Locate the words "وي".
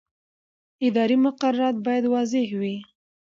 2.59-2.77